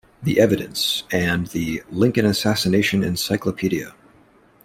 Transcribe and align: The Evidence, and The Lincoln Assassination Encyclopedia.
The 0.23 0.39
Evidence, 0.39 1.03
and 1.11 1.45
The 1.45 1.83
Lincoln 1.91 2.25
Assassination 2.25 3.03
Encyclopedia. 3.03 3.93